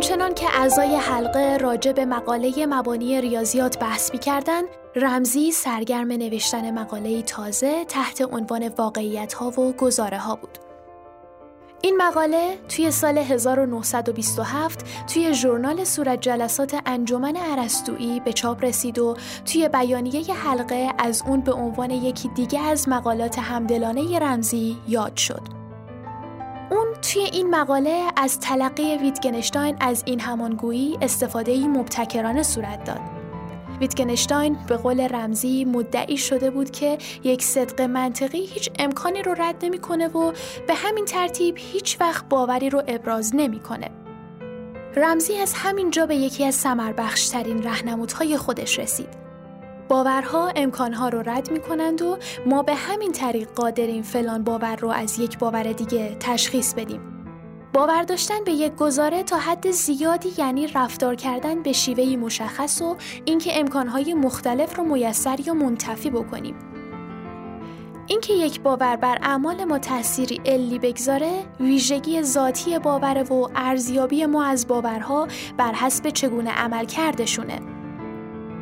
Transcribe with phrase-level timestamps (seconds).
[0.00, 4.62] همچنان که اعضای حلقه راجع به مقاله مبانی ریاضیات بحث کردن،
[4.96, 10.58] رمزی سرگرم نوشتن مقاله تازه تحت عنوان واقعیت ها و گزاره ها بود.
[11.82, 14.84] این مقاله توی سال 1927
[15.14, 21.40] توی ژورنال صورت جلسات انجمن عرستویی به چاپ رسید و توی بیانیه حلقه از اون
[21.40, 25.59] به عنوان یکی دیگه از مقالات همدلانه رمزی یاد شد.
[26.70, 33.00] اون توی این مقاله از تلقی ویتگنشتاین از این همانگویی استفاده مبتکرانه صورت داد.
[33.80, 39.64] ویتگنشتاین به قول رمزی مدعی شده بود که یک صدق منطقی هیچ امکانی رو رد
[39.64, 40.32] نمی‌کنه و
[40.66, 43.90] به همین ترتیب هیچ وقت باوری رو ابراز نمی‌کنه.
[44.96, 49.29] رمزی از همین جا به یکی از سمربخشترین رهنمودهای خودش رسید.
[49.90, 54.88] باورها امکانها رو رد می کنند و ما به همین طریق قادریم فلان باور رو
[54.88, 57.00] از یک باور دیگه تشخیص بدیم.
[57.72, 62.96] باور داشتن به یک گزاره تا حد زیادی یعنی رفتار کردن به شیوهی مشخص و
[63.24, 66.54] اینکه امکانهای مختلف رو میسر یا منتفی بکنیم.
[68.06, 74.44] اینکه یک باور بر اعمال ما تأثیری علی بگذاره ویژگی ذاتی باور و ارزیابی ما
[74.44, 77.79] از باورها بر حسب چگونه عمل کردشونه.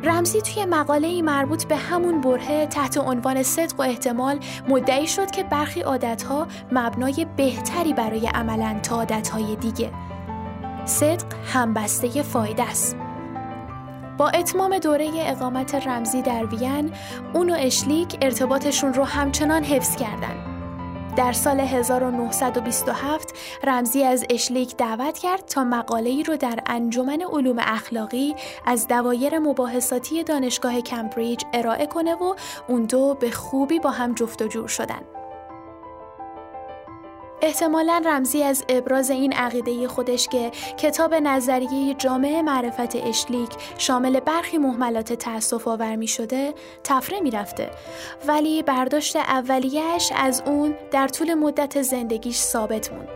[0.03, 5.43] رمزی توی مقاله مربوط به همون برهه تحت عنوان صدق و احتمال مدعی شد که
[5.43, 9.91] برخی عادتها مبنای بهتری برای عملن تا عادتهای دیگه.
[10.85, 12.95] صدق همبسته فایده است.
[14.17, 16.91] با اتمام دوره اقامت رمزی در وین،
[17.33, 20.48] اون و اشلیک ارتباطشون رو همچنان حفظ کردند.
[21.15, 27.57] در سال 1927 رمزی از اشلیک دعوت کرد تا مقاله ای رو در انجمن علوم
[27.59, 32.35] اخلاقی از دوایر مباحثاتی دانشگاه کمبریج ارائه کنه و
[32.67, 35.18] اون دو به خوبی با هم جفت و جور شدن.
[37.41, 44.57] احتمالا رمزی از ابراز این عقیده خودش که کتاب نظریه جامعه معرفت اشلیک شامل برخی
[44.57, 47.71] محملات تأصف آور می شده تفره می رفته
[48.27, 53.09] ولی برداشت اولیش از اون در طول مدت زندگیش ثابت موند.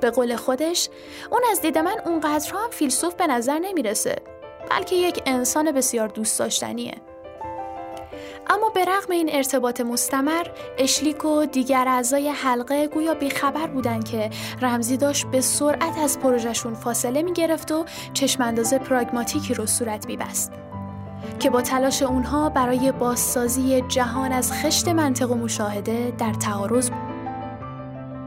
[0.00, 0.88] به قول خودش
[1.30, 4.16] اون از دید من اونقدرها هم فیلسوف به نظر نمی‌رسه
[4.70, 6.94] بلکه یک انسان بسیار دوست داشتنیه
[8.50, 10.46] اما به رغم این ارتباط مستمر
[10.78, 14.30] اشلیک و دیگر اعضای حلقه گویا بیخبر بودن که
[14.62, 20.52] رمزی داشت به سرعت از پروژهشون فاصله می گرفت و چشمانداز پراگماتیکی رو صورت میبست
[21.38, 26.98] که با تلاش اونها برای بازسازی جهان از خشت منطق و مشاهده در تعارض بود.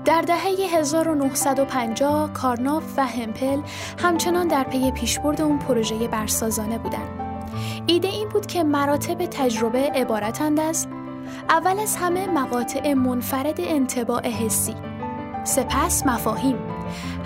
[0.05, 3.61] در دهه 1950 کارناف و همپل
[3.97, 7.30] همچنان در پی پیشبرد اون پروژه برسازانه بودند.
[7.87, 10.87] ایده این بود که مراتب تجربه عبارتند از
[11.49, 14.75] اول از همه مقاطع منفرد انتباع حسی
[15.43, 16.57] سپس مفاهیم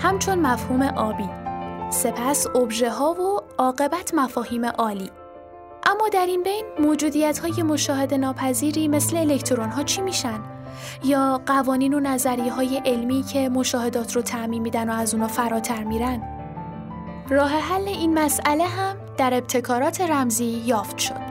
[0.00, 1.28] همچون مفهوم آبی
[1.90, 5.10] سپس ابژه ها و عاقبت مفاهیم عالی
[5.86, 10.40] اما در این بین موجودیت های مشاهده ناپذیری مثل الکترون ها چی میشن؟
[11.04, 15.84] یا قوانین و نظریه های علمی که مشاهدات رو تعمین میدن و از اونا فراتر
[15.84, 16.35] میرن؟
[17.30, 21.25] راه حل این مسئله هم در ابتکارات رمزی یافت شد.